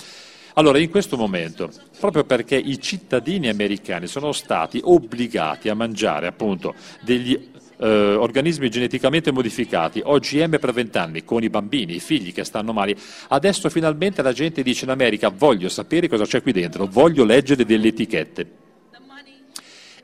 [0.56, 1.68] Allora, in questo momento,
[1.98, 9.32] proprio perché i cittadini americani sono stati obbligati a mangiare appunto degli eh, organismi geneticamente
[9.32, 12.96] modificati, OGM per vent'anni, con i bambini, i figli che stanno male.
[13.28, 17.64] Adesso finalmente la gente dice in America voglio sapere cosa c'è qui dentro, voglio leggere
[17.64, 18.63] delle etichette.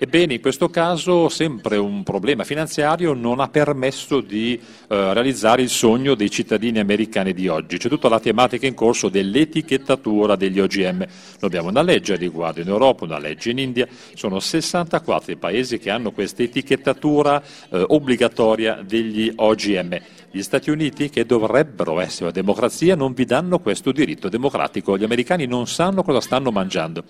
[0.03, 5.69] Ebbene, in questo caso sempre un problema finanziario non ha permesso di eh, realizzare il
[5.69, 7.77] sogno dei cittadini americani di oggi.
[7.77, 10.97] C'è tutta la tematica in corso dell'etichettatura degli OGM.
[11.01, 11.07] Noi
[11.43, 15.79] abbiamo una legge a riguardo in Europa, una legge in India, sono 64 i paesi
[15.79, 19.99] che hanno questa etichettatura eh, obbligatoria degli OGM.
[20.31, 24.97] Gli Stati Uniti, che dovrebbero essere una democrazia, non vi danno questo diritto democratico.
[24.97, 27.05] Gli americani non sanno cosa stanno mangiando.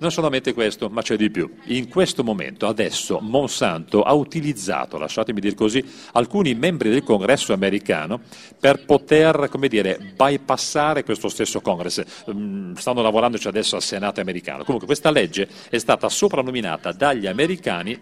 [0.00, 1.56] Non solamente questo, ma c'è di più.
[1.64, 8.18] In questo momento, adesso, Monsanto ha utilizzato, lasciatemi dire così, alcuni membri del congresso americano
[8.58, 12.02] per poter, come dire, bypassare questo stesso congresso.
[12.32, 14.64] Mm, stanno lavorandoci adesso al Senato americano.
[14.64, 18.00] Comunque questa legge è stata soprannominata dagli americani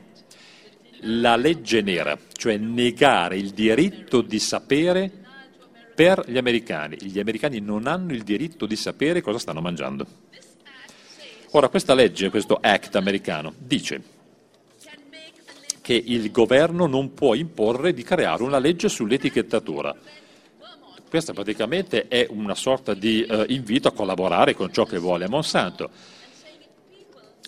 [1.00, 5.10] la legge nera, cioè negare il diritto di sapere
[5.96, 6.96] per gli americani.
[7.00, 10.06] Gli americani non hanno il diritto di sapere cosa stanno mangiando.
[11.52, 14.16] Ora, questa legge, questo act americano, dice
[15.80, 19.96] che il governo non può imporre di creare una legge sull'etichettatura.
[21.08, 25.88] Questa praticamente è una sorta di eh, invito a collaborare con ciò che vuole Monsanto.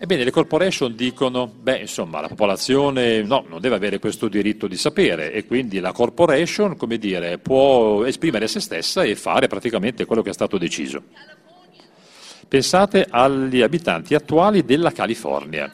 [0.02, 4.78] Ebbene, le corporation dicono, beh, insomma, la popolazione no, non deve avere questo diritto di
[4.78, 10.22] sapere e quindi la corporation, come dire, può esprimere se stessa e fare praticamente quello
[10.22, 11.02] che è stato deciso.
[12.50, 15.72] Pensate agli abitanti attuali della California.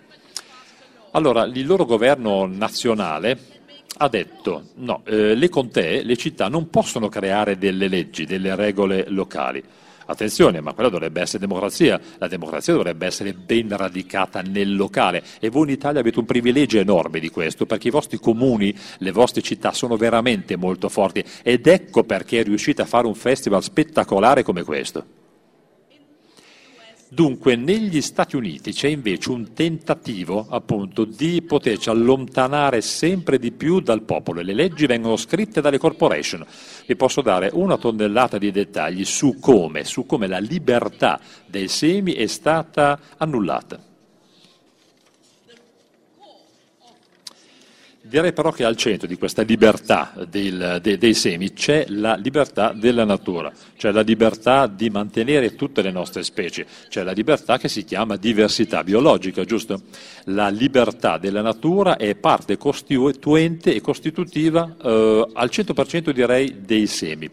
[1.12, 3.38] Allora, il loro governo nazionale
[3.96, 9.06] ha detto no, eh, le contee, le città non possono creare delle leggi, delle regole
[9.08, 9.64] locali.
[10.04, 15.48] Attenzione, ma quella dovrebbe essere democrazia, la democrazia dovrebbe essere ben radicata nel locale e
[15.48, 19.40] voi in Italia avete un privilegio enorme di questo perché i vostri comuni, le vostre
[19.40, 24.62] città sono veramente molto forti ed ecco perché riuscite a fare un festival spettacolare come
[24.62, 25.24] questo.
[27.09, 33.80] Dunque negli Stati Uniti c'è invece un tentativo appunto di poterci allontanare sempre di più
[33.80, 34.40] dal popolo.
[34.40, 36.44] Le leggi vengono scritte dalle corporation.
[36.84, 42.12] Vi posso dare una tonnellata di dettagli su come, su come la libertà dei semi
[42.12, 43.94] è stata annullata.
[48.09, 52.72] Direi però che al centro di questa libertà del, de, dei semi c'è la libertà
[52.72, 57.68] della natura, cioè la libertà di mantenere tutte le nostre specie, cioè la libertà che
[57.68, 59.82] si chiama diversità biologica, giusto?
[60.26, 67.28] La libertà della natura è parte costituente e costitutiva eh, al 100% direi dei semi.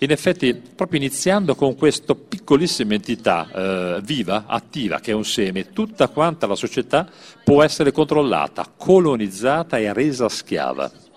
[0.00, 5.72] In effetti, proprio iniziando con questa piccolissima entità eh, viva, attiva, che è un seme,
[5.72, 7.08] tutta quanta la società
[7.42, 11.07] può essere controllata, colonizzata e resa schiava.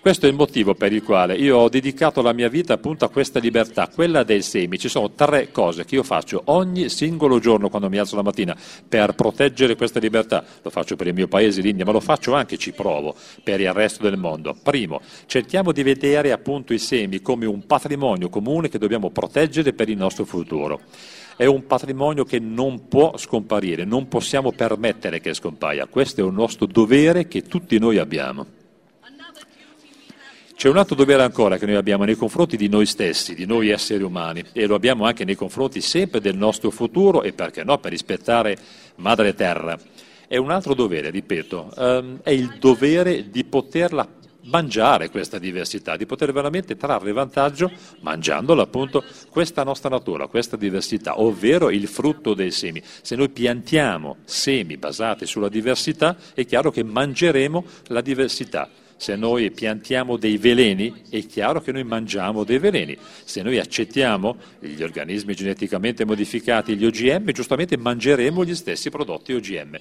[0.00, 3.10] Questo è il motivo per il quale io ho dedicato la mia vita appunto a
[3.10, 4.78] questa libertà, quella dei semi.
[4.78, 8.56] Ci sono tre cose che io faccio ogni singolo giorno quando mi alzo la mattina
[8.88, 10.44] per proteggere questa libertà.
[10.62, 13.72] Lo faccio per il mio paese, l'India, ma lo faccio anche, ci provo, per il
[13.72, 14.56] resto del mondo.
[14.62, 19.88] Primo, cerchiamo di vedere appunto i semi come un patrimonio comune che dobbiamo proteggere per
[19.88, 20.80] il nostro futuro
[21.36, 25.86] è un patrimonio che non può scomparire, non possiamo permettere che scompaia.
[25.86, 28.57] Questo è un nostro dovere che tutti noi abbiamo.
[30.58, 33.68] C'è un altro dovere ancora che noi abbiamo nei confronti di noi stessi, di noi
[33.68, 37.78] esseri umani, e lo abbiamo anche nei confronti sempre del nostro futuro e perché no,
[37.78, 38.58] per rispettare
[38.96, 39.78] Madre Terra.
[40.26, 44.04] È un altro dovere, ripeto, um, è il dovere di poterla
[44.46, 51.20] mangiare questa diversità, di poter veramente trarre vantaggio mangiandola appunto questa nostra natura, questa diversità,
[51.20, 52.82] ovvero il frutto dei semi.
[53.00, 58.68] Se noi piantiamo semi basati sulla diversità, è chiaro che mangeremo la diversità.
[58.98, 62.98] Se noi piantiamo dei veleni, è chiaro che noi mangiamo dei veleni.
[63.24, 69.78] Se noi accettiamo gli organismi geneticamente modificati, gli OGM, giustamente mangeremo gli stessi prodotti OGM.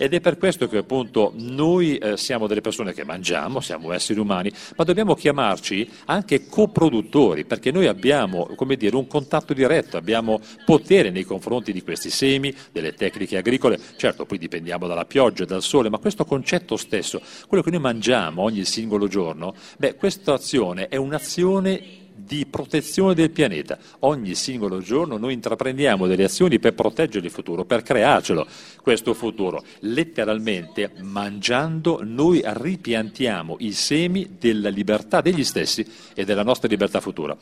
[0.00, 4.20] Ed è per questo che appunto noi eh, siamo delle persone che mangiamo, siamo esseri
[4.20, 10.40] umani, ma dobbiamo chiamarci anche coproduttori, perché noi abbiamo, come dire, un contatto diretto, abbiamo
[10.64, 13.80] potere nei confronti di questi semi, delle tecniche agricole.
[13.96, 18.42] Certo, poi dipendiamo dalla pioggia, dal sole, ma questo concetto stesso, quello che noi mangiamo
[18.42, 23.78] ogni singolo giorno, beh, questa azione è un'azione di protezione del pianeta.
[24.00, 28.46] Ogni singolo giorno noi intraprendiamo delle azioni per proteggere il futuro, per crearcelo
[28.82, 29.64] questo futuro.
[29.80, 37.36] Letteralmente, mangiando, noi ripiantiamo i semi della libertà degli stessi e della nostra libertà futura.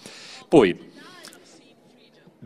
[0.49, 0.95] Poi,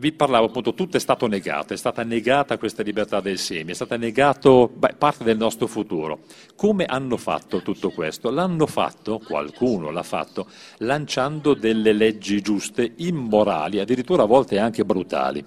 [0.01, 3.75] vi parlavo appunto, tutto è stato negato, è stata negata questa libertà dei semi, è
[3.75, 6.21] stata negata parte del nostro futuro.
[6.55, 8.31] Come hanno fatto tutto questo?
[8.31, 10.47] L'hanno fatto, qualcuno l'ha fatto,
[10.79, 15.45] lanciando delle leggi giuste, immorali, addirittura a volte anche brutali.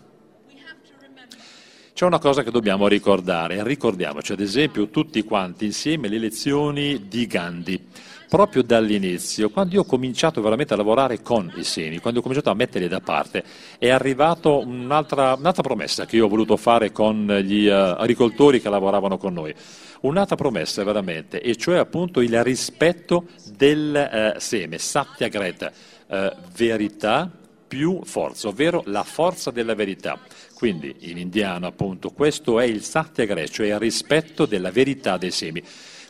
[1.93, 7.27] C'è una cosa che dobbiamo ricordare, ricordiamoci ad esempio tutti quanti insieme le lezioni di
[7.27, 7.89] Gandhi
[8.35, 12.51] proprio dall'inizio, quando io ho cominciato veramente a lavorare con i semi, quando ho cominciato
[12.51, 13.45] a metterli da parte,
[13.79, 18.69] è arrivata un'altra, un'altra, promessa che io ho voluto fare con gli uh, agricoltori che
[18.69, 19.55] lavoravano con noi.
[20.01, 25.71] Un'altra promessa veramente, e cioè appunto il rispetto del uh, seme, Satyagreta,
[26.09, 26.17] uh,
[26.57, 27.31] verità
[27.69, 30.19] più forza, ovvero la forza della verità.
[30.55, 35.63] Quindi in indiano appunto questo è il Satyagreta, cioè il rispetto della verità dei semi.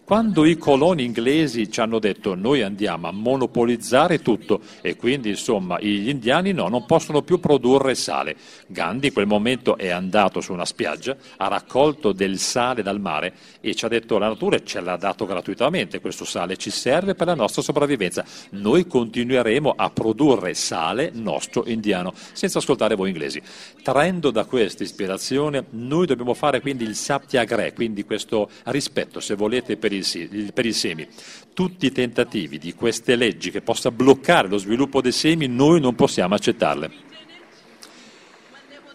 [0.05, 5.81] Quando i coloni inglesi ci hanno detto noi andiamo a monopolizzare tutto e quindi insomma
[5.81, 8.37] gli indiani no, non possono più produrre sale.
[8.67, 13.33] Gandhi in quel momento è andato su una spiaggia, ha raccolto del sale dal mare
[13.63, 17.29] e ci ha detto la natura ce l'ha dato gratuitamente questo sale, ci serve per
[17.29, 18.27] la nostra sopravvivenza.
[18.51, 23.41] Noi continueremo a produrre sale nostro indiano senza ascoltare voi inglesi.
[23.83, 29.79] Traendo da questa ispirazione noi dobbiamo fare quindi il saptiagre, quindi questo rispetto se volete
[29.79, 31.07] per il, per i semi.
[31.53, 35.95] Tutti i tentativi di queste leggi che possa bloccare lo sviluppo dei semi, noi non
[35.95, 36.91] possiamo accettarle.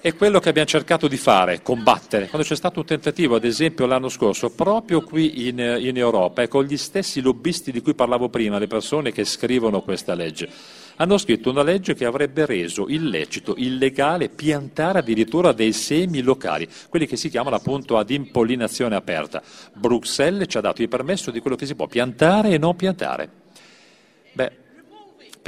[0.01, 2.29] È quello che abbiamo cercato di fare, combattere.
[2.29, 6.63] Quando c'è stato un tentativo, ad esempio l'anno scorso, proprio qui in, in Europa, con
[6.63, 10.49] gli stessi lobbisti di cui parlavo prima, le persone che scrivono questa legge
[11.01, 17.07] hanno scritto una legge che avrebbe reso illecito, illegale, piantare addirittura dei semi locali, quelli
[17.07, 19.41] che si chiamano appunto ad impollinazione aperta.
[19.73, 23.29] Bruxelles ci ha dato il permesso di quello che si può piantare e non piantare.
[24.33, 24.51] Beh,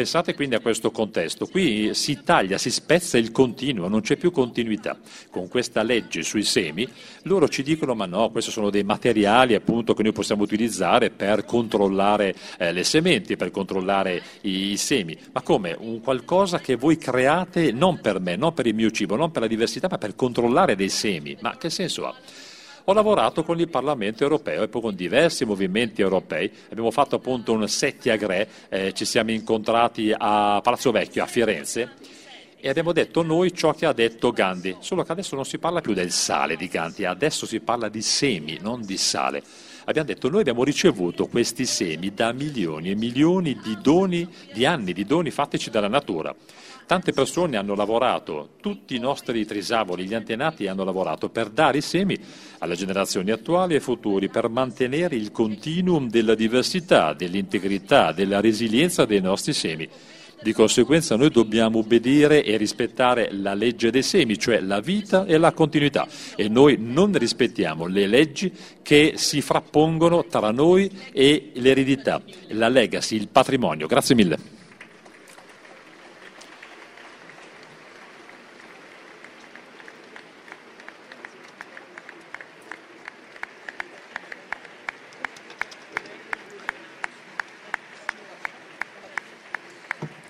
[0.02, 4.32] Pensate quindi a questo contesto, qui si taglia, si spezza il continuo, non c'è più
[4.32, 4.98] continuità.
[5.30, 6.90] Con questa legge sui semi
[7.26, 11.46] loro ci dicono ma no, questi sono dei materiali appunto che noi possiamo utilizzare per
[11.46, 15.16] controllare eh, le sementi, per controllare i, i, semi.
[15.34, 15.76] Ma come?
[15.78, 19.44] Un qualcosa che voi create non per me, non per il mio cibo, non per
[19.44, 21.38] la diversità, ma per controllare dei semi.
[21.42, 22.16] Ma che senso ha?
[22.86, 26.52] Ho lavorato con il Parlamento europeo e poi con diversi movimenti europei.
[26.70, 31.92] Abbiamo fatto appunto un settiagre, eh, ci siamo incontrati a Palazzo Vecchio, a Firenze,
[32.64, 35.82] e abbiamo detto noi ciò che ha detto Gandhi, solo che adesso non si parla
[35.82, 39.42] più del sale di Gandhi, adesso si parla di semi, non di sale.
[39.86, 44.94] Abbiamo detto noi abbiamo ricevuto questi semi da milioni e milioni di doni, di anni,
[44.94, 46.36] di doni fattici dalla natura.
[46.92, 51.82] Tante persone hanno lavorato, tutti i nostri trisavoli, gli antenati hanno lavorato per dare i
[51.82, 52.20] semi
[52.58, 59.22] alle generazioni attuali e futuri, per mantenere il continuum della diversità, dell'integrità, della resilienza dei
[59.22, 59.88] nostri semi.
[60.44, 65.38] Di conseguenza noi dobbiamo obbedire e rispettare la legge dei semi, cioè la vita e
[65.38, 66.06] la continuità.
[66.36, 73.16] E noi non rispettiamo le leggi che si frappongono tra noi e l'eredità, la legacy,
[73.16, 73.88] il patrimonio.
[73.88, 74.60] Grazie mille.